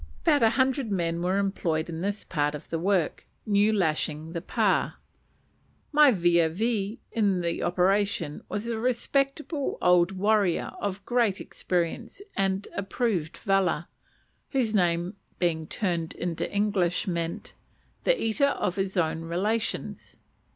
About 0.23 0.41
a 0.41 0.49
hundred 0.49 0.91
men 0.91 1.21
were 1.21 1.37
employed 1.37 1.87
in 1.87 2.01
this 2.01 2.23
part 2.23 2.55
of 2.55 2.71
the 2.71 2.79
work, 2.79 3.27
new 3.45 3.71
lashing 3.71 4.33
the 4.33 4.41
pa. 4.41 4.95
My 5.91 6.09
vis 6.09 6.37
à 6.41 6.49
vis 6.49 6.97
in 7.11 7.41
the 7.41 7.61
operation 7.61 8.41
was 8.49 8.65
a 8.67 8.79
respectable 8.79 9.77
old 9.79 10.13
warrior 10.13 10.71
of 10.79 11.05
great 11.05 11.39
experience 11.39 12.19
and 12.35 12.67
approved 12.75 13.37
valour, 13.37 13.85
whose 14.49 14.73
name 14.73 15.17
being 15.37 15.67
turned 15.67 16.15
into 16.15 16.51
English 16.51 17.05
meant 17.07 17.53
"The 18.03 18.19
eater 18.19 18.47
of 18.47 18.77
his 18.77 18.97
own 18.97 19.21
relations." 19.25 20.17